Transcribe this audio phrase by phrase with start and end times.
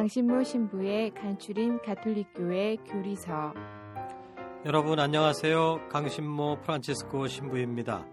[0.00, 3.52] 강신모 신부의 간추린 가톨릭교회 교리서
[4.64, 5.88] 여러분 안녕하세요.
[5.90, 8.06] 강신모 프란치스코 신부입니다.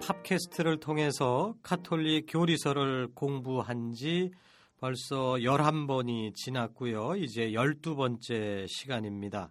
[0.00, 4.30] 팟캐스트를 통해서 카톨릭 교리서를 공부한 지
[4.80, 7.16] 벌써 11번이 지났고요.
[7.16, 9.50] 이제 12번째 시간입니다.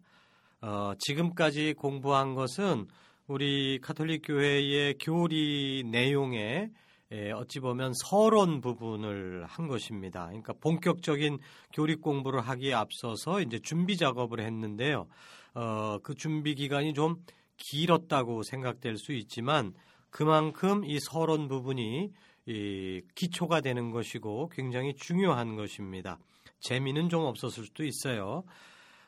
[0.62, 2.88] 어, 지금까지 공부한 것은
[3.28, 6.72] 우리 카톨릭 교회의 교리 내용에
[7.12, 10.26] 예, 어찌 보면 서론 부분을 한 것입니다.
[10.26, 11.38] 그러니까 본격적인
[11.72, 15.08] 교리 공부를 하기에 앞서서 이제 준비 작업을 했는데요.
[15.54, 17.18] 어, 그 준비 기간이 좀
[17.58, 19.74] 길었다고 생각될 수 있지만
[20.10, 22.12] 그만큼 이 서론 부분이
[22.48, 26.18] 이 기초가 되는 것이고 굉장히 중요한 것입니다.
[26.60, 28.44] 재미는 좀 없었을 수도 있어요.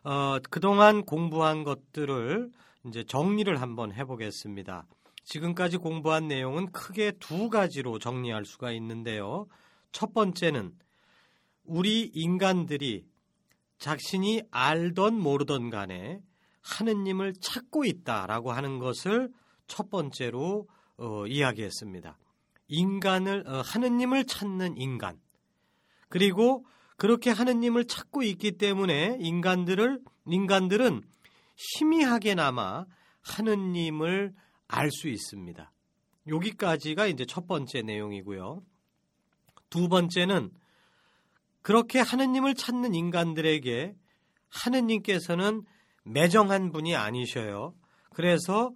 [0.04, 2.52] 어, 그동안 공부한 것들을
[2.86, 4.86] 이제 정리를 한번 해보겠습니다.
[5.28, 9.48] 지금까지 공부한 내용은 크게 두 가지로 정리할 수가 있는데요.
[9.92, 10.74] 첫 번째는
[11.66, 13.06] 우리 인간들이
[13.78, 16.22] 자신이 알던 모르던 간에
[16.62, 19.30] 하느님을 찾고 있다라고 하는 것을
[19.68, 22.18] 첫 번째로 어, 이야기했습니다.
[22.70, 25.20] 인간을 어, 하느님을 찾는 인간
[26.08, 31.02] 그리고 그렇게 하느님을 찾고 있기 때문에 인간들을 인간들은
[31.58, 32.86] 희미하게나마
[33.22, 34.34] 하느님을
[34.68, 35.72] 알 수 있습니다.
[36.28, 38.62] 여기까지가 이제 첫 번째 내용이고요.
[39.70, 40.52] 두 번째는
[41.62, 43.96] 그렇게 하느님을 찾는 인간들에게
[44.50, 45.64] 하느님께서는
[46.04, 47.76] 매정한 분이 아니셔요.
[48.14, 48.74] 그래서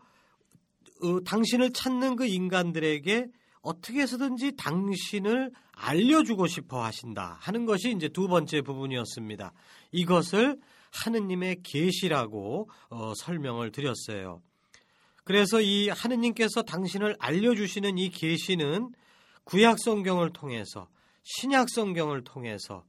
[1.04, 3.28] 어, 당신을 찾는 그 인간들에게
[3.62, 9.54] 어떻게 해서든지 당신을 알려주고 싶어 하신다 하는 것이 이제 두 번째 부분이었습니다.
[9.92, 10.60] 이것을
[10.92, 14.42] 하느님의 계시라고 어, 설명을 드렸어요.
[15.24, 18.90] 그래서 이 하느님께서 당신을 알려주시는 이 계시는
[19.44, 20.88] 구약 성경을 통해서
[21.24, 22.84] 신약 성경을 통해서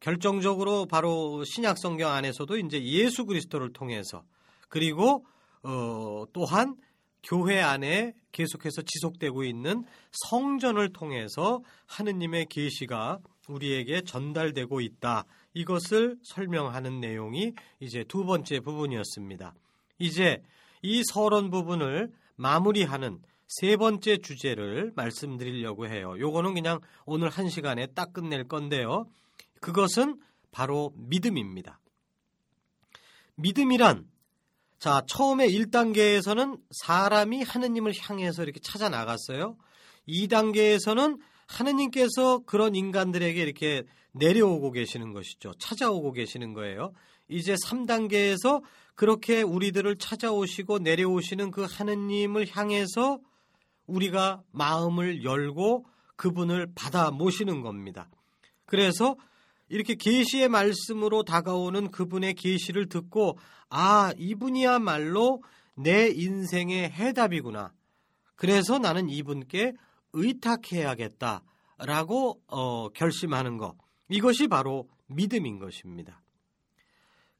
[0.00, 4.24] 결정적으로 바로 신약 성경 안에서도 이제 예수 그리스도를 통해서
[4.68, 5.24] 그리고
[5.62, 6.76] 어, 또한
[7.22, 9.84] 교회 안에 계속해서 지속되고 있는
[10.28, 13.18] 성전을 통해서 하느님의 계시가
[13.48, 15.24] 우리에게 전달되고 있다.
[15.54, 19.54] 이것을 설명하는 내용이 이제 두 번째 부분이었습니다.
[19.98, 20.42] 이제
[20.82, 26.14] 이 서론 부분을 마무리하는 세 번째 주제를 말씀드리려고 해요.
[26.18, 29.06] 요거는 그냥 오늘 한 시간에 딱 끝낼 건데요.
[29.60, 30.20] 그것은
[30.50, 31.80] 바로 믿음입니다.
[33.36, 34.08] 믿음이란
[34.78, 39.56] 자, 처음에 1단계에서는 사람이 하느님을 향해서 이렇게 찾아 나갔어요.
[40.06, 45.54] 2단계에서는 하느님께서 그런 인간들에게 이렇게 내려오고 계시는 것이죠.
[45.58, 46.92] 찾아오고 계시는 거예요.
[47.28, 48.62] 이제 3단계에서
[48.94, 53.18] 그렇게 우리들을 찾아오시고 내려오시는 그 하느님을 향해서
[53.86, 55.84] 우리가 마음을 열고
[56.16, 58.08] 그분을 받아 모시는 겁니다.
[58.64, 59.16] 그래서
[59.68, 63.36] 이렇게 계시의 말씀으로 다가오는 그분의 계시를 듣고
[63.68, 65.42] 아 이분이야말로
[65.74, 67.72] 내 인생의 해답이구나.
[68.34, 69.74] 그래서 나는 이분께
[70.12, 73.74] 의탁해야겠다라고 어, 결심하는 것
[74.08, 76.22] 이것이 바로 믿음인 것입니다.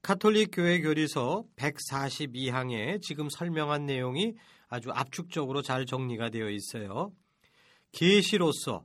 [0.03, 4.35] 카톨릭 교회 교리서 142항에 지금 설명한 내용이
[4.69, 7.13] 아주 압축적으로 잘 정리가 되어 있어요.
[7.93, 8.85] 계시로서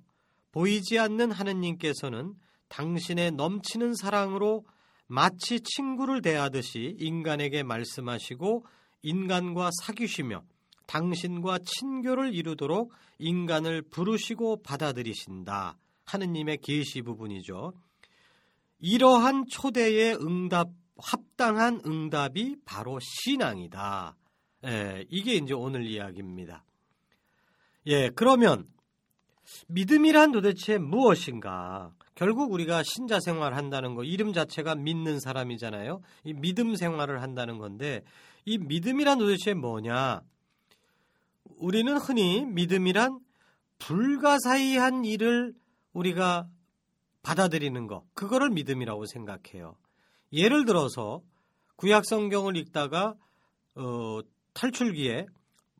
[0.52, 2.34] 보이지 않는 하느님께서는
[2.70, 4.66] 당신의 넘치는 사랑으로
[5.08, 8.66] 마치 친구를 대하듯이 인간에게 말씀하시고
[9.04, 10.44] 인간과 사귀시며
[10.88, 15.78] 당신과 친교를 이루도록 인간을 부르시고 받아들이신다.
[16.06, 17.74] 하느님의 계시 부분이죠.
[18.80, 24.16] 이러한 초대의 응답, 합당한 응답이 바로 신앙이다.
[24.66, 26.64] 예, 이게 이제 오늘 이야기입니다.
[27.88, 28.68] 예, 그러면
[29.68, 31.94] 믿음이란 도대체 무엇인가?
[32.16, 36.02] 결국 우리가 신자 생활 한다는 거 이름 자체가 믿는 사람이잖아요.
[36.24, 38.04] 이 믿음 생활을 한다는 건데
[38.46, 40.22] 이 믿음이란 도대체 뭐냐?
[41.58, 43.20] 우리는 흔히 믿음이란
[43.80, 45.54] 불가사의한 일을
[45.94, 46.48] 우리가
[47.24, 49.76] 받아들이는 것, 그거를 믿음이라고 생각해요.
[50.34, 51.22] 예를 들어서
[51.76, 53.16] 구약 성경을 읽다가
[53.76, 54.20] 어,
[54.54, 55.26] 탈출기에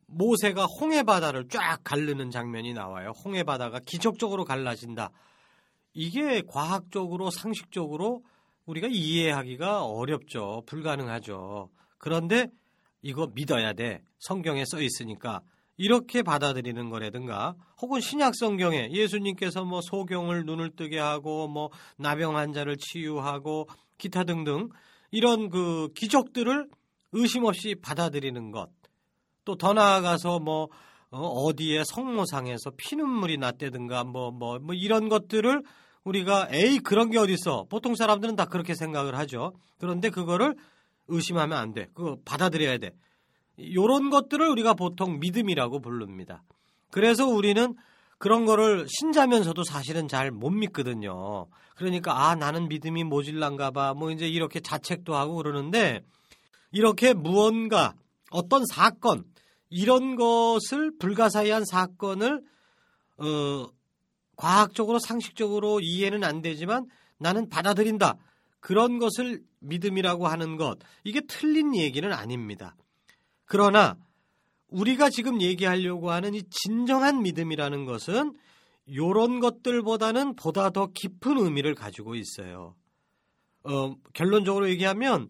[0.06, 3.12] 모세가 홍해 바다를 쫙 가르는 장면이 나와요.
[3.24, 5.10] 홍해 바다가 기적적으로 갈라진다.
[5.94, 8.22] 이게 과학적으로 상식적으로
[8.66, 10.62] 우리가 이해하기가 어렵죠.
[10.66, 11.70] 불가능하죠.
[11.98, 12.48] 그런데
[13.02, 14.02] 이거 믿어야 돼.
[14.18, 15.40] 성경에 써 있으니까
[15.76, 22.76] 이렇게 받아들이는 거라든가 혹은 신약 성경에 예수님께서 뭐 소경을 눈을 뜨게 하고 뭐 나병 환자를
[22.76, 23.68] 치유하고
[24.02, 24.68] 기타 등등
[25.12, 26.68] 이런 그 기적들을
[27.12, 28.68] 의심 없이 받아들이는 것.
[29.44, 30.68] 또 더 나아가서 뭐
[31.10, 35.62] 어, 디에 성모상에서 피눈물이 났다든가 뭐, 뭐, 뭐 이런 것들을
[36.04, 37.66] 우리가 에이 그런 게 어딨어.
[37.68, 39.52] 보통 사람들은 다 그렇게 생각을 하죠.
[39.78, 40.56] 그런데 그거를
[41.08, 41.86] 의심하면 안 돼.
[41.94, 42.92] 그거 받아들여야 돼.
[43.56, 46.42] 이런 것들을 우리가 보통 믿음이라고 부릅니다.
[46.90, 47.76] 그래서 우리는
[48.22, 51.48] 그런 거를 신자면서도 사실은 잘 못 믿거든요.
[51.74, 53.94] 그러니까 아 나는 믿음이 모질란가 봐.
[53.94, 56.04] 뭐 이제 이렇게 자책도 하고 그러는데
[56.70, 57.94] 이렇게 무언가
[58.30, 59.24] 어떤 사건
[59.70, 62.44] 이런 것을 불가사의한 사건을
[63.16, 63.66] 어
[64.36, 66.86] 과학적으로 상식적으로 이해는 안 되지만
[67.18, 68.18] 나는 받아들인다.
[68.60, 72.76] 그런 것을 믿음이라고 하는 것 이게 틀린 얘기는 아닙니다.
[73.46, 73.96] 그러나
[74.72, 78.34] 우리가 지금 얘기하려고 하는 이 진정한 믿음이라는 것은
[78.86, 82.74] 이런 것들보다는 보다 더 깊은 의미를 가지고 있어요.
[83.64, 85.28] 어, 결론적으로 얘기하면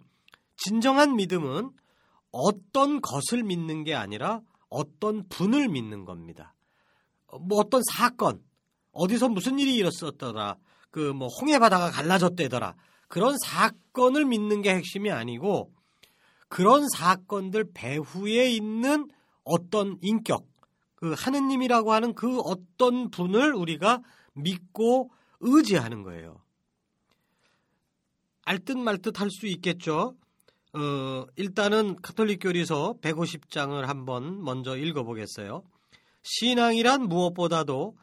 [0.56, 1.70] 진정한 믿음은
[2.30, 6.54] 어떤 것을 믿는 게 아니라 어떤 분을 믿는 겁니다.
[7.26, 8.42] 어, 뭐 어떤 사건,
[8.92, 10.56] 어디서 무슨 일이 일었었더라,
[10.90, 12.74] 그 뭐 홍해 바다가 갈라졌대더라,
[13.08, 15.72] 그런 사건을 믿는 게 핵심이 아니고
[16.48, 19.08] 그런 사건들 배후에 있는
[19.44, 20.46] 어떤 인격,
[20.94, 24.02] 그 하느님이라고 하는 그 어떤 분을 우리가
[24.34, 25.10] 믿고
[25.40, 26.40] 의지하는 거예요.
[28.44, 30.16] 알듯 말듯 할 수 있겠죠.
[30.74, 35.62] 어, 일단은 카톨릭 교리서 150장을 한번 먼저 읽어보겠어요.
[36.22, 37.96] 신앙이란 무엇보다도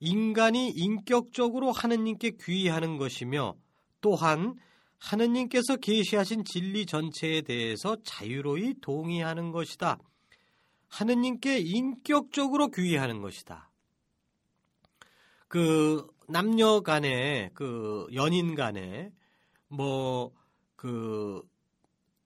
[0.00, 3.54] 인간이 인격적으로 하느님께 귀의하는 것이며
[4.00, 4.54] 또한
[4.98, 9.98] 하느님께서 계시하신 진리 전체에 대해서 자유로이 동의하는 것이다.
[10.98, 13.70] 하느님께 인격적으로 귀의하는 것이다.
[15.48, 19.12] 그 남녀 간에 그 연인 간에
[19.68, 20.32] 뭐
[20.84, 21.40] 그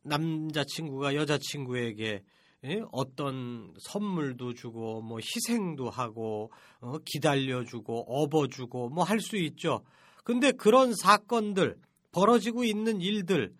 [0.03, 2.25] 남자 친구가 여자 친구에게
[2.65, 2.83] 예?
[2.91, 6.51] 어떤 선물도 주고 뭐 희생도 하고
[6.81, 9.85] 어, 기다려주고 업어주고 뭐 할 수 있죠.
[10.25, 11.79] 근데 그런 사건들
[12.11, 13.55] 벌어지고 있는 일들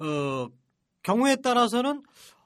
[0.00, 0.48] 어,
[1.02, 2.02] 경우에 따라서는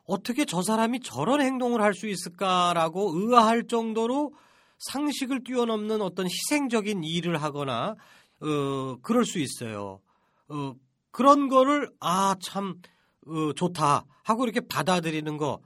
[0.07, 4.33] 어떻게 저 사람이 저런 행동을 할 수 있을까라고 의아할 정도로
[4.79, 7.97] 상식을 뛰어넘는 어떤 희생적인 일을 하거나
[8.41, 10.01] 어, 그럴 수 있어요.
[10.49, 10.75] 어,
[11.11, 12.81] 그런 거를 아참
[13.27, 15.61] 어, 좋다 하고 이렇게 받아들이는 거.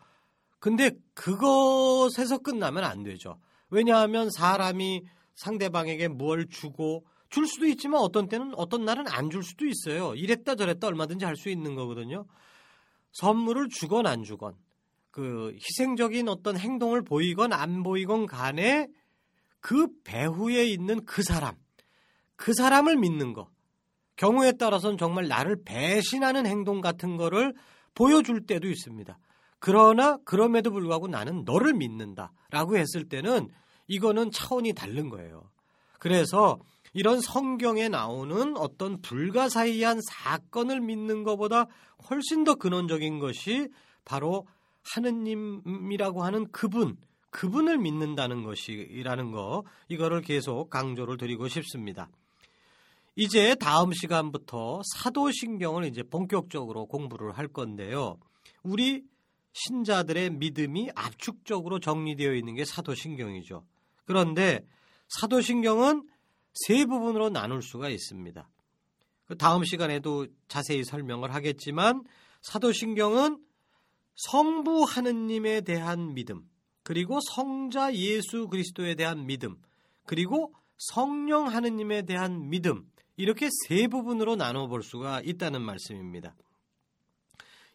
[0.59, 3.39] 근데 그것에서 끝나면 안 되죠.
[3.71, 5.03] 왜냐하면 사람이
[5.35, 10.15] 상대방에게 뭘 주고 줄 수도 있지만 어떤 때는 어떤 날은 안 줄 수도 있어요.
[10.15, 12.27] 이랬다 저랬다 얼마든지 할 수 있는 거거든요.
[13.13, 14.55] 선물을 주건 안 주건
[15.11, 18.89] 그 희생적인 어떤 행동을 보이건 안 보이건 간에
[19.61, 21.55] 그 배후에 있는 그 사람,
[22.37, 23.49] 그 사람을 믿는 거.
[24.17, 27.55] 경우에 따라서는 정말 나를 배신하는 행동 같은 거를
[27.95, 29.19] 보여줄 때도 있습니다.
[29.59, 33.49] 그러나 그럼에도 불구하고 나는 너를 믿는다 라고 했을 때는
[33.89, 35.51] 이거는 차원이 다른 거예요.
[35.99, 36.59] 그래서
[36.93, 41.67] 이런 성경에 나오는 어떤 불가사의한 사건을 믿는 것보다
[42.11, 43.69] 훨씬 더 근원적인 것이
[44.05, 44.47] 바로
[44.83, 46.97] 하느님이라고 하는 그분,
[47.31, 52.09] 그분을 믿는다는 것이라는 거, 이거를 계속 강조를 드리고 싶습니다.
[53.15, 58.17] 이제 다음 시간부터 사도신경을 이제 본격적으로 공부를 할 건데요.
[58.63, 59.05] 우리
[59.53, 63.65] 신자들의 믿음이 압축적으로 정리되어 있는 게 사도신경이죠.
[64.05, 64.65] 그런데
[65.09, 66.05] 사도신경은
[66.53, 68.49] 세 부분으로 나눌 수가 있습니다.
[69.27, 72.03] 그 다음 시간에도 자세히 설명을 하겠지만
[72.43, 73.39] 사도신경은
[74.17, 76.43] 성부 하느님에 대한 믿음,
[76.83, 79.57] 그리고 성자 예수 그리스도에 대한 믿음,
[80.05, 86.35] 그리고 성령 하느님에 대한 믿음, 이렇게 세 부분으로 나눠 볼 수가 있다는 말씀입니다.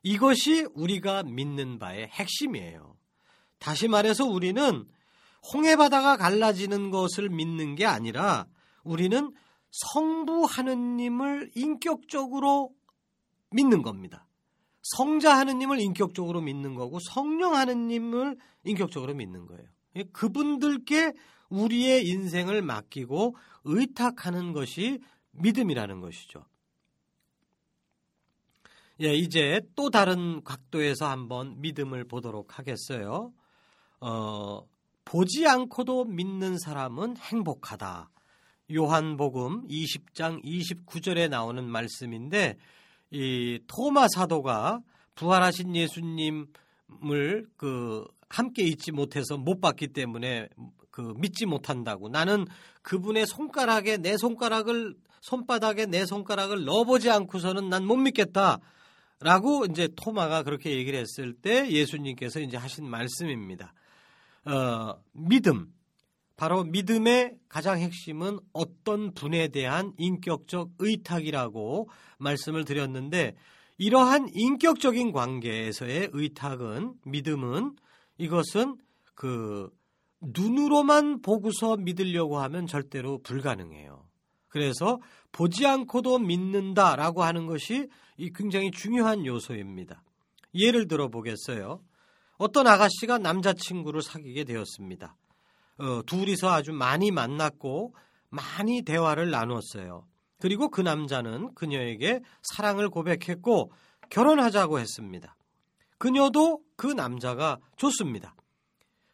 [0.03, 2.96] 이것이 우리가 믿는 바의 핵심이에요.
[3.60, 4.86] 다시 말해서 우리는
[5.53, 8.48] 홍해 바다가 갈라지는 것을 믿는 게 아니라
[8.85, 9.33] 우리는
[9.71, 12.73] 성부 하느님을 인격적으로
[13.51, 14.25] 믿는 겁니다.
[14.83, 19.67] 성자 하느님을 인격적으로 믿는 거고 성령 하느님을 인격적으로 믿는 거예요.
[19.95, 21.13] 예, 그분들께
[21.49, 25.01] 우리의 인생을 맡기고 의탁하는 것이
[25.31, 26.45] 믿음이라는 것이죠.
[29.01, 33.33] 예, 이제 또 다른 각도에서 한번 믿음을 보도록 하겠어요.
[33.99, 34.61] 어,
[35.03, 38.09] 보지 않고도 믿는 사람은 행복하다.
[38.74, 42.57] 요한복음 20장 29절에 나오는 말씀인데
[43.12, 44.81] 이 토마 사도가
[45.15, 50.50] 부활하신 예수님을 그 함께 있지 못해서 못 봤기 때문에
[50.91, 52.45] 그 믿지 못한다고 나는
[52.81, 58.60] 그분의 손가락에 내 손가락을 손바닥에 내 손가락을 넣어보지 않고서는 난 못 믿겠다.
[59.22, 63.74] 라고 이제 토마가 그렇게 얘기를 했을 때 예수님께서 이제 하신 말씀입니다.
[64.43, 65.74] 어, 믿음.
[66.37, 73.35] 바로 믿음의 가장 핵심은 어떤 분에 대한 인격적 의탁이라고 말씀을 드렸는데
[73.77, 77.75] 이러한 인격적인 관계에서의 의탁은 믿음은
[78.17, 78.77] 이것은
[79.13, 79.69] 그
[80.21, 84.05] 눈으로만 보고서 믿으려고 하면 절대로 불가능해요.
[84.47, 84.99] 그래서
[85.31, 87.89] 보지 않고도 믿는다라고 하는 것이
[88.33, 90.01] 굉장히 중요한 요소입니다.
[90.53, 91.81] 예를 들어 보겠어요.
[92.37, 95.15] 어떤 아가씨가 남자친구를 사귀게 되었습니다.
[95.77, 97.96] 어, 둘이서 아주 많이 만났고
[98.29, 100.08] 많이 대화를 나눴어요.
[100.39, 103.72] 그리고 그 남자는 그녀에게 사랑을 고백했고
[104.10, 105.36] 결혼하자고 했습니다.
[105.98, 108.36] 그녀도 그 남자가 좋습니다.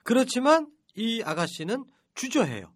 [0.04, 2.74] 그렇지만 이 아가씨는 주저해요.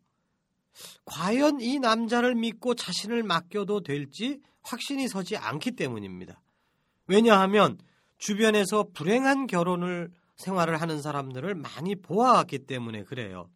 [1.06, 6.42] 과연 이 남자를 믿고 자신을 맡겨도 될지 확신이 서지 않기 때문입니다.
[7.08, 7.78] 왜냐하면
[8.18, 13.50] 주변에서 불행한 결혼을 생활을 하는 사람들을 많이 보아왔기 때문에 그래요.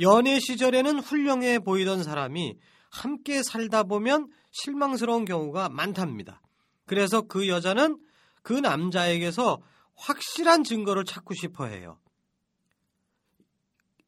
[0.00, 2.56] 연애 시절에는 훌륭해 보이던 사람이
[2.90, 6.40] 함께 살다 보면 실망스러운 경우가 많답니다.
[6.86, 7.98] 그래서 그 여자는
[8.42, 9.60] 그 남자에게서
[9.94, 11.98] 확실한 증거를 찾고 싶어 해요.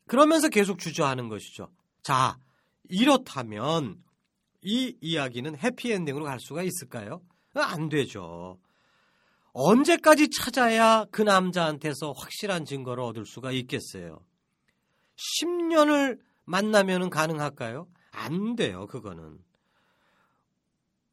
[0.06, 1.70] 그러면서 계속 주저하는 것이죠.
[2.02, 2.38] 자,
[2.88, 4.02] 이렇다면
[4.62, 7.20] 이 이야기는 해피엔딩으로 갈 수가 있을까요?
[7.54, 8.58] 안 되죠.
[9.52, 14.20] 언제까지 찾아야 그 남자한테서 확실한 증거를 얻을 수가 있겠어요?
[15.42, 17.86] 10년을 만나면 가능할까요?
[18.12, 19.38] 안 돼요, 그거는.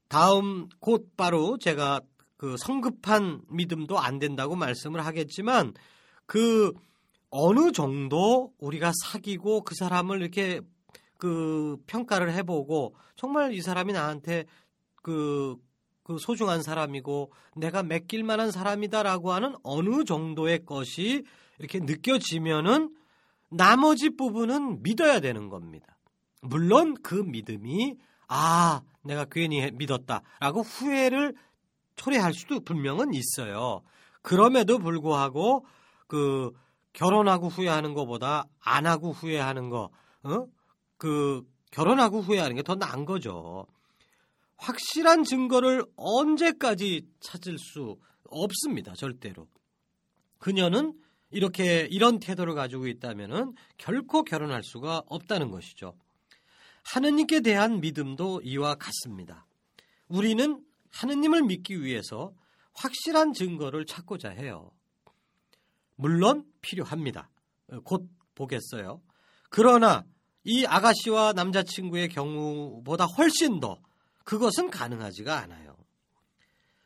[0.08, 2.02] 다음 곧 바로 제가
[2.38, 5.74] 그 성급한 믿음도 안 된다고 말씀을 하겠지만
[6.26, 6.72] 그
[7.30, 10.62] 어느 정도 우리가 사귀고 그 사람을 이렇게
[11.18, 14.46] 그 평가를 해보고 정말 이 사람이 나한테
[15.02, 15.56] 그,
[16.04, 21.24] 그 소중한 사람이고 내가 맡길 만한 사람이다라고 하는 어느 정도의 것이
[21.60, 22.96] 이렇게 느껴지면은
[23.50, 25.98] 나머지 부분은 믿어야 되는 겁니다.
[26.42, 27.96] 물론 그 믿음이
[28.28, 31.34] 아, 내가 괜히 믿었다라고 후회를
[31.96, 33.82] 초래할 수도 분명은 있어요.
[34.22, 35.66] 그럼에도 불구하고
[36.08, 36.52] 그
[36.94, 39.90] 결혼하고 후회하는 것보다 안 하고 후회하는 거,
[40.24, 40.46] 어?
[40.98, 43.66] 그 결혼하고 후회하는 게 더 나은 거죠.
[44.58, 47.98] 확실한 증거를 언제까지 찾을 수
[48.30, 48.94] 없습니다.
[48.96, 49.48] 절대로.
[50.40, 50.94] 그녀는
[51.30, 55.96] 이렇게 이런 태도를 가지고 있다면 결코 결혼할 수가 없다는 것이죠.
[56.84, 59.46] 하느님께 대한 믿음도 이와 같습니다.
[60.08, 62.34] 우리는 하느님을 믿기 위해서
[62.74, 64.72] 확실한 증거를 찾고자 해요.
[65.96, 67.30] 물론 필요합니다.
[67.84, 69.02] 곧 보겠어요.
[69.50, 70.06] 그러나
[70.44, 73.82] 이 아가씨와 남자친구의 경우보다 훨씬 더
[74.24, 75.76] 그것은 가능하지가 않아요.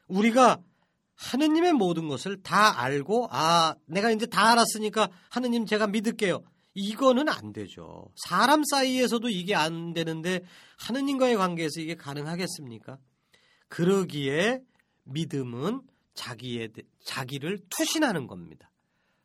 [0.08, 0.62] 우리가
[1.22, 6.44] 하느님의 모든 것을 다 알고 아 내가 이제 다 알았으니까 하느님 제가 믿을게요.
[6.74, 8.06] 이거는 안 되죠.
[8.16, 10.42] 사람 사이에서도 이게 안 되는데
[10.80, 12.98] 하느님과의 관계에서 이게 가능하겠습니까?
[13.68, 14.62] 그러기에
[15.04, 15.82] 믿음은
[16.16, 16.70] 자기의
[17.06, 18.72] 자기를 투신하는 겁니다.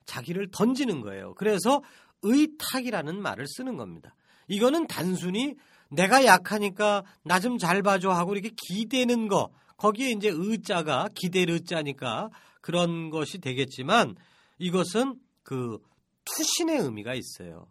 [0.05, 1.35] 자기를 던지는 거예요.
[1.35, 1.83] 그래서
[2.23, 4.15] 의탁이라는 말을 쓰는 겁니다.
[4.49, 5.55] 이거는 단순히
[5.89, 12.31] 내가 약하니까 나 좀 잘 봐줘 하고 이렇게 기대는 거 거기에 이제 의자가 기대를 의자니까
[12.61, 14.17] 그런 것이 되겠지만
[14.59, 15.79] 이것은 그
[16.25, 17.69] 투신의 의미가 있어요.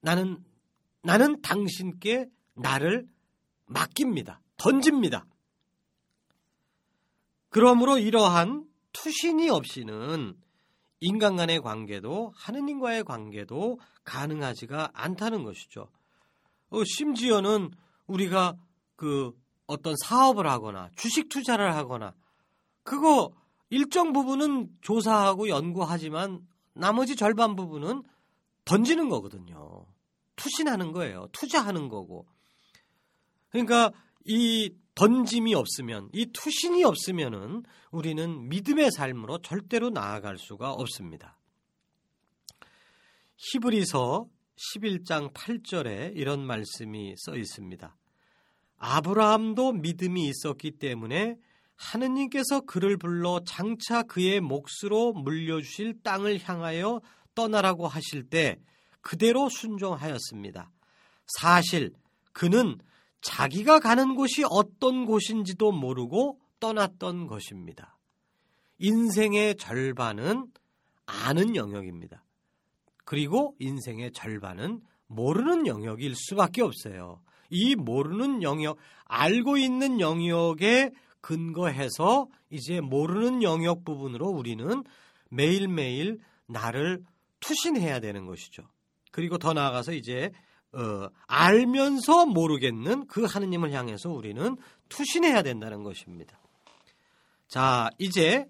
[0.00, 0.44] 나는
[1.02, 3.08] 나는 당신께 나를
[3.66, 4.40] 맡깁니다.
[4.56, 5.26] 던집니다.
[7.48, 10.34] 그러므로 이러한 투신이 없이는
[11.00, 15.88] 인간 간의 관계도 하느님과의 관계도 가능하지가 않다는 것이죠.
[16.70, 17.70] 어, 심지어는
[18.06, 18.56] 우리가
[18.96, 19.32] 그
[19.68, 22.14] 어떤 사업을 하거나 주식 투자를 하거나
[22.82, 23.32] 그거
[23.70, 26.40] 일정 부분은 조사하고 연구하지만
[26.72, 28.02] 나머지 절반 부분은
[28.64, 29.86] 던지는 거거든요.
[30.36, 31.28] 투신하는 거예요.
[31.32, 32.26] 투자하는 거고.
[33.50, 33.92] 그러니까
[34.24, 41.38] 이 던짐이 없으면 이 투신이 없으면은 우리는 믿음의 삶으로 절대로 나아갈 수가 없습니다.
[43.36, 47.96] 히브리서 11장 8절에 이런 말씀이 써 있습니다.
[48.78, 51.36] 아브라함도 믿음이 있었기 때문에
[51.76, 57.00] 하느님께서 그를 불러 장차 그의 몫으로 물려주실 땅을 향하여
[57.34, 58.58] 떠나라고 하실 때
[59.00, 60.70] 그대로 순종하였습니다.
[61.26, 61.92] 사실
[62.32, 62.78] 그는
[63.20, 67.96] 자기가 가는 곳이 어떤 곳인지도 모르고 떠났던 것입니다.
[68.78, 70.52] 인생의 절반은
[71.06, 72.24] 아는 영역입니다.
[73.04, 77.22] 그리고 인생의 절반은 모르는 영역일 수밖에 없어요.
[77.50, 80.90] 이 모르는 영역, 알고 있는 영역에
[81.20, 84.84] 근거해서 이제 모르는 영역 부분으로 우리는
[85.30, 87.02] 매일매일 나를
[87.40, 88.62] 투신해야 되는 것이죠.
[89.10, 90.30] 그리고 더 나아가서 이제
[90.72, 94.56] 어, 알면서 모르겠는 그 하느님을 향해서 우리는
[94.88, 96.38] 투신해야 된다는 것입니다.
[97.46, 98.46] 자, 이제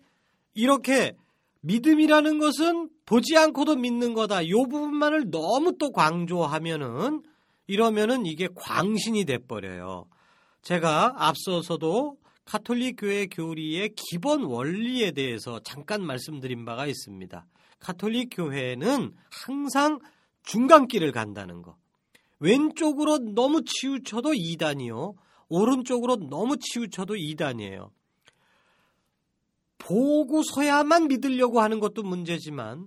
[0.55, 1.17] 이렇게
[1.61, 4.43] 믿음이라는 것은 보지 않고도 믿는 거다.
[4.43, 7.23] 이 부분만을 너무 또 강조하면은
[7.68, 10.06] 이러면은 이게 광신이 돼 버려요.
[10.62, 17.46] 제가 앞서서도 카톨릭 교회 교리의 기본 원리에 대해서 잠깐 말씀드린 바가 있습니다.
[17.78, 20.00] 카톨릭 교회는 항상
[20.44, 21.76] 중간길을 간다는 거.
[22.40, 25.14] 왼쪽으로 너무 치우쳐도 2단이요.
[25.48, 27.90] 오른쪽으로 너무 치우쳐도 2단이에요.
[29.76, 32.87] 보고서야만 믿으려고 하는 것도 문제지만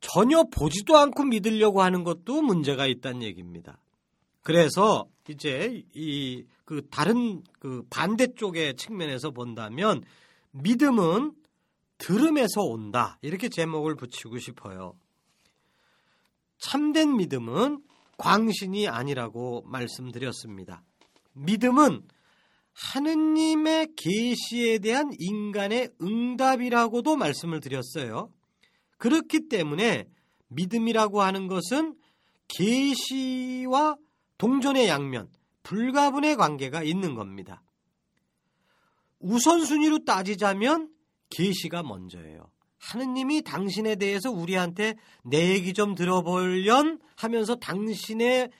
[0.00, 3.78] 전혀 보지도 않고 믿으려고 하는 것도 문제가 있다는 얘기입니다.
[4.42, 10.04] 그래서 이제 이 그 다른 그 반대쪽의 측면에서 본다면
[10.52, 11.32] 믿음은
[11.98, 13.18] 들음에서 온다.
[13.22, 14.94] 이렇게 제목을 붙이고 싶어요.
[16.58, 17.82] 참된 믿음은
[18.18, 20.84] 광신이 아니라고 말씀드렸습니다.
[21.32, 22.06] 믿음은
[22.72, 28.32] 하느님의 계시에 대한 인간의 응답이라고도 말씀을 드렸어요.
[29.00, 30.06] 그렇기 때문에
[30.48, 31.96] 믿음이라고 하는 것은
[32.48, 33.96] 계시와
[34.36, 35.30] 동전의 양면,
[35.62, 37.62] 불가분의 관계가 있는 겁니다.
[39.20, 40.90] 우선순위로 따지자면
[41.30, 42.50] 계시가 먼저예요.
[42.78, 44.94] 하느님이 당신에 대해서 우리한테
[45.24, 48.50] 내 얘기 좀 들어보련 하면서 당신의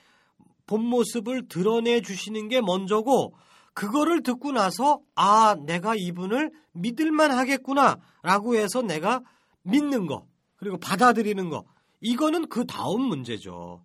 [0.65, 3.35] 본 모습을 드러내 주시는 게 먼저고
[3.73, 9.21] 그거를 듣고 나서 아 내가 이분을 믿을만 하겠구나라고 해서 내가
[9.63, 10.30] 믿는 거
[10.61, 11.65] 그리고 받아들이는 거
[12.01, 13.83] 이거는 그 다음 문제죠.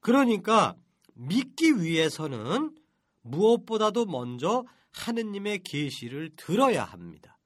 [0.00, 0.74] 그러니까
[1.12, 2.74] 믿기 위해서는
[3.20, 7.38] 무엇보다도 먼저 하느님의 계시를 들어야 합니다.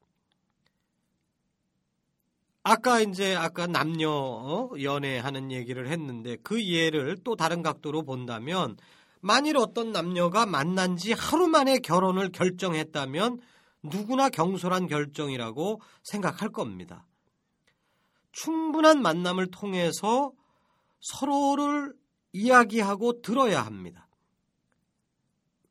[2.62, 8.76] 아까 이제 아까 남녀 어, 연애하는 얘기를 했는데 그 예를 또 다른 각도로 본다면
[9.20, 13.40] 만일 어떤 남녀가 만난 지 하루 만에 결혼을 결정했다면
[13.82, 17.06] 누구나 경솔한 결정이라고 생각할 겁니다.
[18.32, 20.32] 충분한 만남을 통해서
[21.00, 21.94] 서로를
[22.32, 24.08] 이야기하고 들어야 합니다.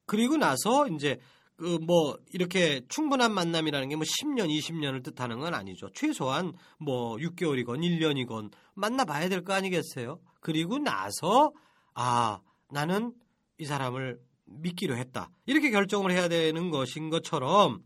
[0.06, 1.20] 그리고 나서 이제
[1.58, 5.90] 그 뭐 이렇게 충분한 만남이라는 게 뭐 10년, 20년을 뜻하는 건 아니죠.
[5.94, 10.20] 최소한 뭐 6개월이건 1년이건 만나봐야 될 거 아니겠어요?
[10.40, 11.52] 그리고 나서
[11.96, 13.14] 아 나는
[13.58, 15.30] 이 사람을 믿기로 했다.
[15.48, 17.82] 이렇게 결정을 해야 되는 것인 것처럼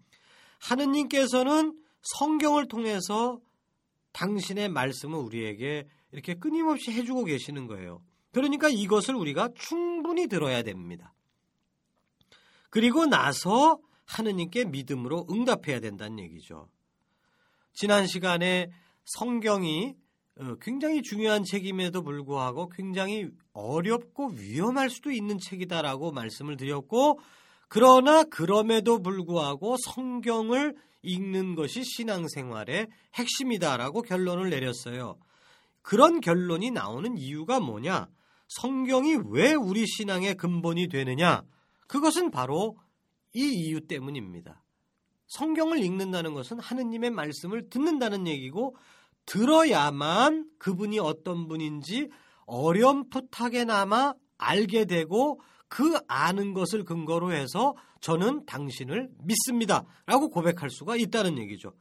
[0.60, 3.39] 하느님께서는 성경을 통해서
[4.13, 8.02] 당신의 말씀을 우리에게 이렇게 끊임없이 해주고 계시는 거예요.
[8.32, 11.13] 그러니까 이것을 우리가 충분히 들어야 됩니다.
[12.69, 16.69] 그리고 나서 하느님께 믿음으로 응답해야 된다는 얘기죠.
[17.74, 18.71] 지난 시간에
[19.06, 19.95] 성경이
[20.39, 27.19] 어, 굉장히 중요한 책임에도 불구하고 굉장히 어렵고 위험할 수도 있는 책이다라고 말씀을 드렸고
[27.73, 35.17] 그러나 그럼에도 불구하고 성경을 읽는 것이 신앙생활의 핵심이다라고 결론을 내렸어요.
[35.81, 38.10] 그런 결론이 나오는 이유가 뭐냐?
[38.49, 41.43] 성경이 왜 우리 신앙의 근본이 되느냐?
[41.88, 42.77] 그것은 바로
[43.34, 44.62] 이 이유 때문입니다.
[45.27, 48.75] 성경을 읽는다는 것은 하느님의 말씀을 듣는다는 얘기고
[49.25, 52.10] 들어야만 그분이 어떤 분인지
[52.47, 55.39] 어렴풋하게나마 알게 되고
[55.71, 59.86] 그 아는 것을 근거로 해서 저는 당신을 믿습니다.
[60.05, 61.71] 라고 고백할 수가 있다는 얘기죠.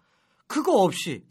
[0.46, 1.24] 그거 없이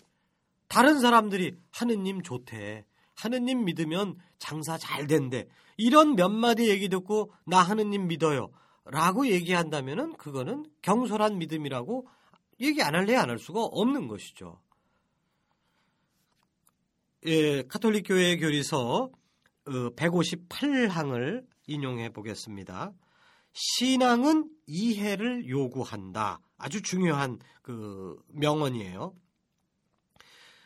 [0.67, 2.83] 다른 사람들이 하느님 좋대.
[3.15, 5.47] 하느님 믿으면 장사 잘 된대.
[5.77, 8.49] 이런 몇 마디 얘기 듣고 나 하느님 믿어요.
[8.83, 12.09] 라고 얘기한다면은 그거는 경솔한 믿음이라고
[12.59, 14.59] 얘기 안 할래 안 할 수가 없는 것이죠.
[17.25, 19.11] 예, 카톨릭 교회 교리서
[19.63, 22.93] 158항을 어, 인용해 보겠습니다.
[23.53, 26.39] 신앙은 이해를 요구한다.
[26.57, 29.13] 아주 중요한 그 명언이에요.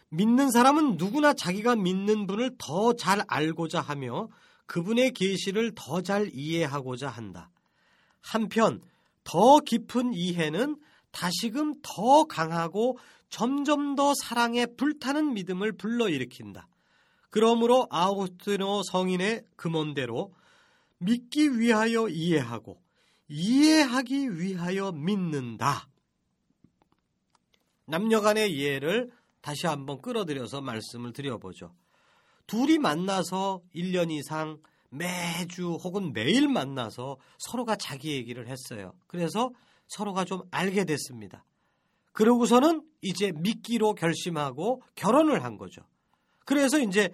[0.09, 4.29] 믿는 사람은 누구나 자기가 믿는 분을 더 잘 알고자 하며
[4.65, 7.49] 그분의 계시를 더 잘 이해하고자 한다.
[8.21, 8.81] 한편
[9.23, 10.77] 더 깊은 이해는
[11.11, 12.97] 다시금 더 강하고
[13.29, 16.67] 점점 더 사랑에 불타는 믿음을 불러일으킨다.
[17.29, 20.33] 그러므로 아우스티노 성인의 금원대로
[21.03, 22.81] 믿기 위하여 이해하고
[23.27, 25.87] 이해하기 위하여 믿는다.
[27.85, 29.11] 남녀 간의 이해를
[29.41, 31.75] 다시 한번 끌어들여서 말씀을 드려보죠.
[32.47, 34.57] 둘이 만나서 1년 이상
[34.89, 38.93] 매주 혹은 매일 만나서 서로가 자기 얘기를 했어요.
[39.07, 39.51] 그래서
[39.87, 41.43] 서로가 좀 알게 됐습니다.
[42.11, 45.81] 그러고서는 이제 믿기로 결심하고 결혼을 한 거죠.
[46.45, 47.09] 그래서 이제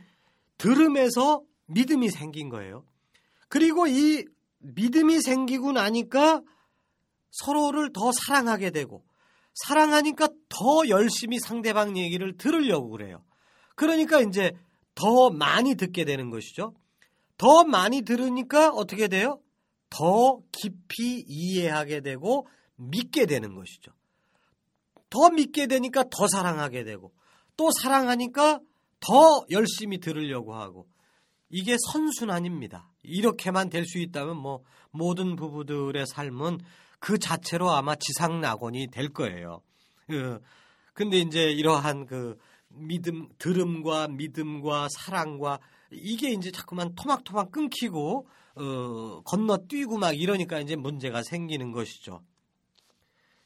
[0.58, 2.84] 들음에서 믿음이 생긴 거예요.
[3.50, 4.26] 그리고 이
[4.60, 6.42] 믿음이 생기고 나니까
[7.32, 9.04] 서로를 더 사랑하게 되고
[9.54, 13.24] 사랑하니까 더 열심히 상대방 얘기를 들으려고 그래요.
[13.76, 14.54] 그러니까 이제
[14.96, 16.74] 더 많이 듣게 되는 것이죠.
[17.38, 19.40] 더 많이 들으니까 어떻게 돼요?
[19.90, 23.92] 더 깊이 이해하게 되고 믿게 되는 것이죠.
[25.10, 27.12] 더 믿게 되니까 더 사랑하게 되고
[27.58, 28.60] 또 사랑하니까
[29.00, 30.88] 더 열심히 들으려고 하고
[31.50, 32.89] 이게 선순환입니다.
[33.04, 36.60] 이렇게만 될 수 있다면 뭐 모든 부부들의 삶은
[37.00, 39.62] 그 자체로 아마 지상 낙원이 될 거예요.
[40.08, 40.42] 그,
[40.94, 42.38] 근데 이제 이러한 그
[42.70, 45.60] 믿음, 들음과 믿음과 사랑과
[45.92, 52.22] 이게 이제 자꾸만 토막토막 끊기고 어, 건너뛰고 막 이러니까 이제 문제가 생기는 것이죠.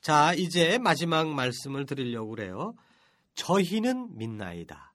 [0.02, 2.74] 자, 이제 마지막 말씀을 드리려고 그래요.
[3.36, 4.94] 저희는 믿나이다.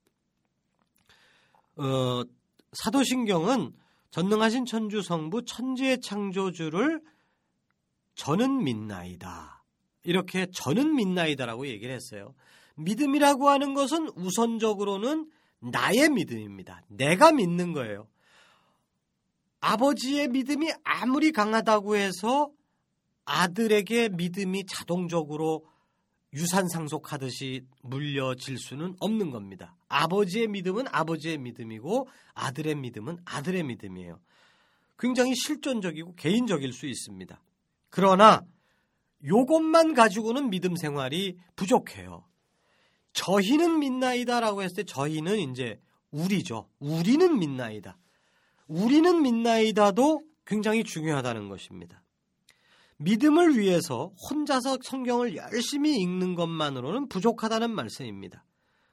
[1.77, 2.23] 어,
[2.73, 3.73] 사도신경은
[4.11, 7.01] 전능하신 천주 성부 천지의 창조주를
[8.15, 9.65] 저는 믿나이다.
[10.03, 12.35] 이렇게 저는 믿나이다라고 얘기를 했어요.
[12.77, 16.83] 믿음이라고 하는 것은 우선적으로는 나의 믿음입니다.
[16.89, 18.09] 내가 믿는 거예요.
[19.61, 22.51] 아버지의 믿음이 아무리 강하다고 해서
[23.25, 25.67] 아들에게 믿음이 자동적으로
[26.35, 29.75] 유산 상속하듯이 물려질 수는 없는 겁니다.
[29.89, 34.21] 아버지의 믿음은 아버지의 믿음이고 아들의 믿음은 아들의 믿음이에요.
[34.99, 37.41] 굉장히 실존적이고 개인적일 수 있습니다.
[37.91, 38.43] 그러나
[39.25, 42.25] 요것만 가지고는 믿음 생활이 부족해요.
[43.13, 46.69] 저희는 믿나이다라고 했을 때 저희는 이제 우리죠.
[46.79, 47.97] 우리는 믿나이다.
[48.67, 52.03] 우리는 믿나이다도 굉장히 중요하다는 것입니다.
[52.99, 58.45] 믿음을 위해서 혼자서 성경을 열심히 읽는 것만으로는 부족하다는 말씀입니다.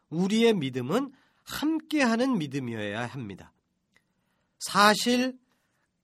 [0.09, 1.11] 우리의 믿음은
[1.43, 3.51] 함께하는 믿음이어야 합니다.
[4.59, 5.37] 사실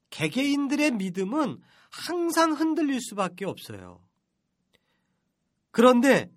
[0.10, 1.60] 개개인들의 믿음은
[1.90, 4.02] 항상 흔들릴 수밖에 없어요.
[5.72, 6.32] 그런데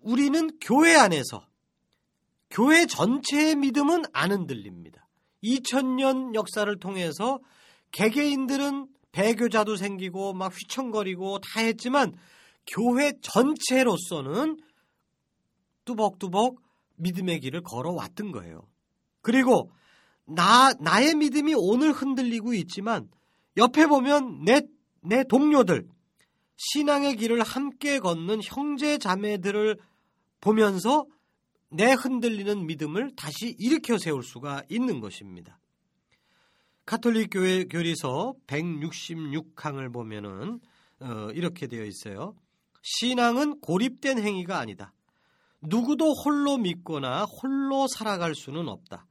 [0.00, 1.48] 우리는 교회 안에서
[2.50, 5.08] 교회 전체의 믿음은 안 흔들립니다.
[5.42, 7.40] 2000년 역사를 통해서
[7.90, 12.14] 개개인들은 배교자도 생기고 막 휘청거리고 다 했지만
[12.66, 14.58] 교회 전체로서는
[15.84, 16.56] 뚜벅뚜벅
[16.96, 18.66] 믿음의 길을 걸어왔던 거예요.
[19.22, 19.70] 그리고
[20.24, 23.08] 나, 나의 믿음이 오늘 흔들리고 있지만
[23.56, 24.62] 옆에 보면 내,
[25.00, 25.86] 내 동료들,
[26.56, 29.78] 신앙의 길을 함께 걷는 형제 자매들을
[30.40, 31.06] 보면서
[31.68, 35.58] 내 흔들리는 믿음을 다시 일으켜 세울 수가 있는 것입니다.
[36.86, 40.60] 카톨릭 교회 교리서 166항을 보면은
[41.00, 42.34] 어, 이렇게 되어 있어요.
[42.82, 44.92] 신앙은 고립된 행위가 아니다.
[45.62, 49.06] 누구도 홀로 믿거나 홀로 살아갈 수는 없다.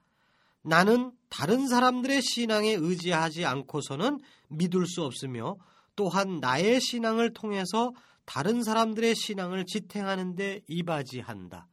[0.61, 5.57] 나는 다른 사람들의 신앙에 의지하지 않고서는 믿을 수 없으며
[5.95, 7.91] 또한 나의 신앙을 통해서
[8.25, 11.67] 다른 사람들의 신앙을 지탱하는데 이바지한다.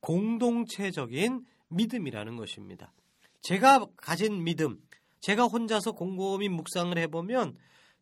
[0.00, 2.92] 공동체적인 믿음이라는 것입니다.
[3.42, 4.78] 제가 가진 믿음,
[5.20, 7.56] 제가 혼자서 곰곰이 묵상을 해보면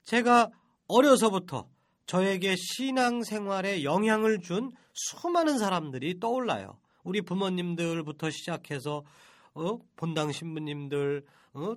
[0.04, 0.50] 제가
[0.87, 1.68] 어려서부터
[2.07, 6.78] 저에게 신앙생활에 영향을 준 수많은 사람들이 떠올라요.
[7.04, 9.04] 우리 부모님들부터 시작해서
[9.54, 9.78] 어?
[9.96, 11.74] 본당 신부님들, 어?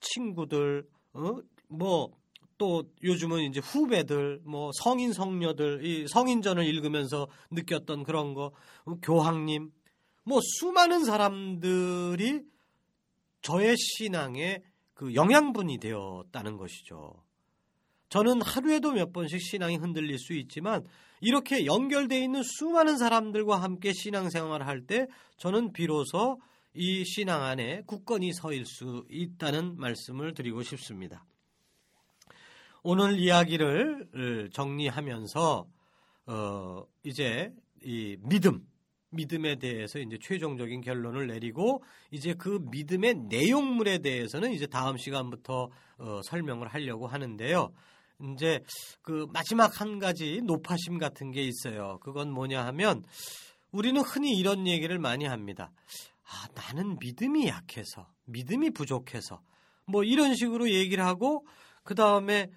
[0.00, 1.36] 친구들, 어?
[1.68, 8.52] 뭐또 요즘은 이제 후배들, 뭐 성인 성녀들, 이 성인전을 읽으면서 느꼈던 그런 거,
[8.84, 8.94] 어?
[9.02, 9.72] 교황님,
[10.24, 12.42] 뭐 수많은 사람들이
[13.42, 14.62] 저의 신앙에
[14.96, 17.22] 그 영양분이 되었다는 것이죠.
[18.08, 20.84] 저는 하루에도 몇 번씩 신앙이 흔들릴 수 있지만
[21.20, 25.06] 이렇게 연결되어 있는 수많은 사람들과 함께 신앙생활을 할 때
[25.36, 26.40] 저는 비로소
[26.72, 31.26] 이 신앙 안에 굳건히 서일 수 있다는 말씀을 드리고 싶습니다.
[32.82, 35.66] 오늘 이야기를 정리하면서
[36.28, 38.66] 어 이제 이 믿음
[39.10, 46.20] 믿음에 대해서 이제 최종적인 결론을 내리고 이제 그 믿음의 내용물에 대해서는 이제 다음 시간부터 어,
[46.24, 47.72] 설명을 하려고 하는데요.
[48.34, 48.60] 이제
[49.02, 51.98] 그 마지막 한 가지 높아심 같은 게 있어요.
[52.00, 53.04] 그건 뭐냐 하면
[53.72, 55.70] 우리는 흔히 이런 얘기를 많이 합니다.
[56.24, 59.40] 아, 나는 믿음이 약해서, 믿음이 부족해서,
[59.84, 61.46] 뭐 이런 식으로 얘기를 하고,
[61.84, 62.50] 그 다음에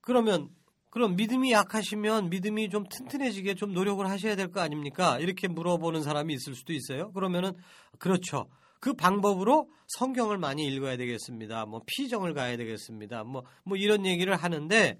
[0.00, 0.48] 그러면
[0.96, 5.18] 그럼 믿음이 약하시면 믿음이 좀 튼튼해지게 좀 노력을 하셔야 될 거 아닙니까?
[5.18, 7.12] 이렇게 물어보는 사람이 있을 수도 있어요.
[7.12, 7.52] 그러면은
[7.98, 8.46] 그렇죠.
[8.80, 11.66] 그 방법으로 성경을 많이 읽어야 되겠습니다.
[11.66, 13.24] 뭐 피정을 가야 되겠습니다.
[13.24, 14.96] 뭐, 뭐 이런 얘기를 하는데,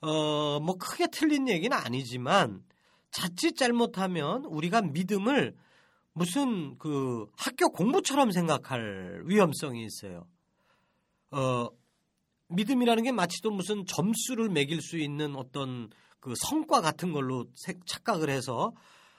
[0.00, 2.62] 어, 뭐 크게 틀린 얘기는 아니지만
[3.10, 5.54] 자칫 잘못하면 우리가 믿음을
[6.14, 10.26] 무슨 그 학교 공부처럼 생각할 위험성이 있어요.
[11.32, 11.68] 어,
[12.54, 17.46] 믿음이라는 게 마치 또 무슨 점수를 매길 수 있는 어떤 그 성과 같은 걸로
[17.86, 18.72] 착각을 해서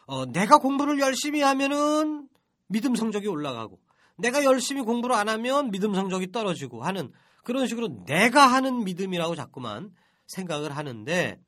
[0.05, 2.27] 어, 내가 공부를 열심히 하면은
[2.67, 3.79] 믿음 성적이 올라가고
[4.17, 7.11] 내가 열심히 공부를 안 하면 믿음 성적이 떨어지고 하는
[7.43, 9.91] 그런 식으로 내가 하는 믿음이라고 자꾸만
[10.27, 11.39] 생각을 하는데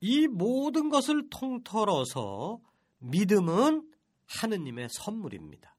[0.00, 2.58] 이 모든 것을 통틀어서
[2.98, 3.82] 믿음은
[4.26, 5.75] 하느님의 선물입니다.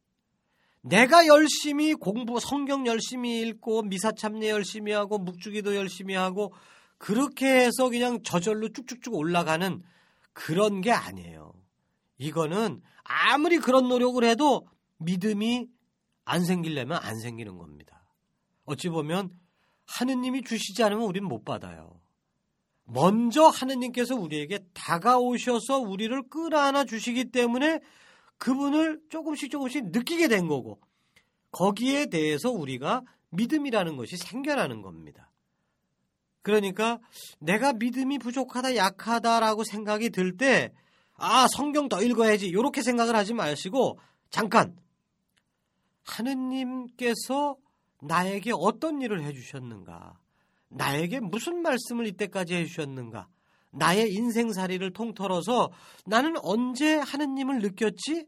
[0.90, 6.54] 내가 열심히 공부, 성경 열심히 읽고, 미사 참례 열심히 하고, 묵주기도 열심히 하고,
[6.98, 9.84] 그렇게 해서 그냥 저절로 쭉쭉쭉 올라가는
[10.34, 11.54] 그런 게 아니에요.
[12.18, 15.68] 이거는 아무리 그런 노력을 해도 믿음이
[16.26, 18.04] 안 생기려면 안 생기는 겁니다.
[18.66, 19.32] 어찌 보면
[19.86, 22.02] 하느님이 주시지 않으면 우리는 못 받아요.
[22.84, 27.80] 먼저 하느님께서 우리에게 다가오셔서 우리를 끌어안아 주시기 때문에
[28.38, 30.80] 그분을 조금씩 조금씩 느끼게 된 거고
[31.52, 35.32] 거기에 대해서 우리가 믿음이라는 것이 생겨나는 겁니다.
[36.42, 37.00] 그러니까
[37.40, 40.72] 내가 믿음이 부족하다, 약하다라고 생각이 들 때,
[41.16, 42.48] 아, 성경 더 읽어야지.
[42.48, 44.78] 이렇게 생각을 하지 마시고, 잠깐.
[46.06, 47.58] 하느님께서
[48.02, 50.18] 나에게 어떤 일을 해주셨는가?
[50.70, 53.28] 나에게 무슨 말씀을 이때까지 해주셨는가?
[53.78, 55.72] 나의 인생살이를 통틀어서
[56.06, 58.26] 나는 언제 하느님을 느꼈지?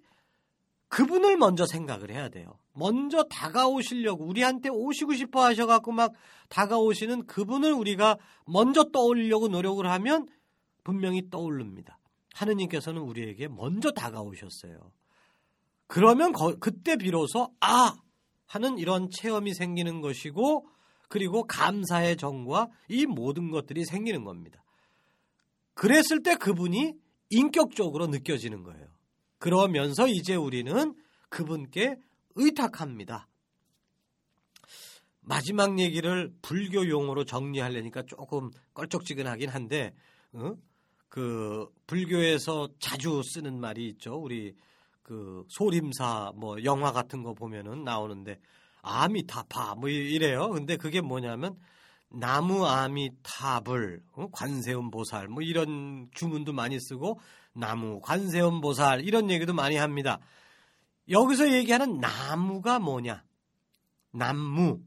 [0.89, 2.57] 그분을 먼저 생각을 해야 돼요.
[2.73, 6.13] 먼저 다가오시려고 우리한테 오시고 싶어 하셔갖고 막
[6.49, 10.27] 다가오시는 그분을 우리가 먼저 떠올리려고 노력을 하면
[10.83, 11.99] 분명히 떠오릅니다.
[12.33, 14.91] 하느님께서는 우리에게 먼저 다가오셨어요.
[15.87, 17.95] 그러면 거, 그때 비로소 아
[18.47, 20.67] 하는 이런 체험이 생기는 것이고
[21.07, 24.63] 그리고 감사의 정과 이 모든 것들이 생기는 겁니다.
[25.79, 26.93] 그랬을 때 그분이
[27.29, 28.85] 인격적으로 느껴지는 거예요.
[29.37, 30.93] 그러면서 이제 우리는
[31.29, 31.95] 그분께
[32.35, 33.29] 의탁합니다.
[35.21, 39.93] 마지막 얘기를 불교 용어로 정리하려니까 조금 껄쩍지근하긴 한데,
[40.33, 40.51] 어?
[41.07, 44.15] 그 불교에서 자주 쓰는 말이 있죠.
[44.15, 44.53] 우리
[45.01, 48.37] 그 소림사 뭐 영화 같은 거 보면은 나오는데
[48.81, 50.49] 아미타파 뭐 이래요.
[50.49, 51.57] 근데 그게 뭐냐면
[52.09, 54.27] 나무 아미탑을 어?
[54.31, 57.19] 관세음 보살 뭐 이런 주문도 많이 쓰고
[57.53, 60.19] 나무 관세음 보살 이런 얘기도 많이 합니다.
[61.09, 63.23] 여기서 얘기하는 나무가 뭐냐?
[64.11, 64.81] 나무,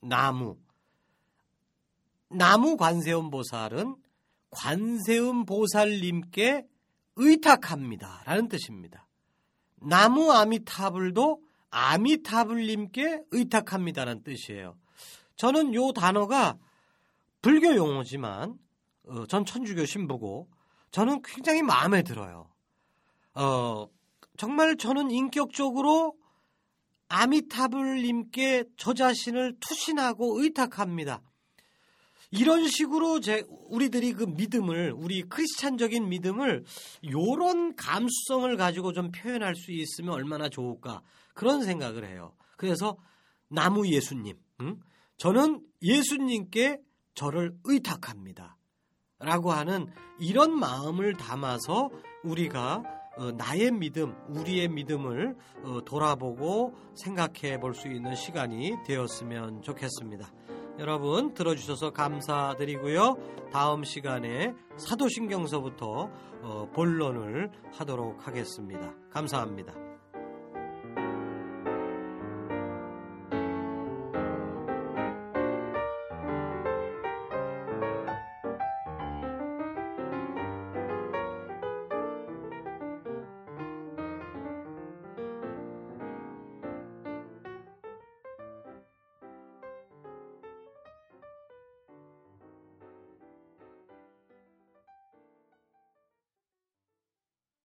[0.00, 0.56] 나무.
[2.28, 3.96] 나무 관세음 보살은
[4.50, 6.66] 관세음 보살님께
[7.16, 8.22] 의탁합니다.
[8.24, 9.06] 라는 뜻입니다.
[9.76, 14.76] 나무 아미타불도 아미타불님께 의탁합니다라는 뜻이에요.
[15.42, 16.56] 저는 요 단어가
[17.40, 18.56] 불교 용어지만
[19.08, 20.48] 어, 전 천주교 신부고
[20.92, 22.48] 저는 굉장히 마음에 들어요.
[23.34, 23.88] 어,
[24.36, 26.16] 정말 저는 인격적으로
[27.08, 31.20] 아미타불님께 저 자신을 투신하고 의탁합니다.
[32.30, 36.64] 이런 식으로 제 우리들이 그 믿음을 우리 크리스찬적인 믿음을
[37.10, 41.02] 요런 감수성을 가지고 좀 표현할 수 있으면 얼마나 좋을까
[41.34, 42.32] 그런 생각을 해요.
[42.56, 42.96] 그래서
[43.48, 44.80] 나무 예수님, 응?
[45.22, 46.80] 저는 예수님께
[47.14, 48.56] 저를 의탁합니다.
[49.20, 49.86] 라고 하는
[50.18, 51.90] 이런 마음을 담아서
[52.24, 52.82] 우리가
[53.16, 60.28] 어, 나의 믿음, 우리의 믿음을 어, 돌아보고 생각해 볼 수 있는 시간이 되었으면 좋겠습니다.
[60.80, 63.14] 여러분 들어주셔서 감사드리고요.
[63.52, 66.10] 다음 시간에 사도신경서부터
[66.42, 68.92] 어, 본론을 하도록 하겠습니다.
[69.10, 69.91] 감사합니다.